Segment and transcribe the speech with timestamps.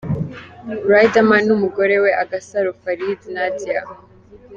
[0.91, 3.81] Riderman n'umugore we; Agasaro Farid Nadia.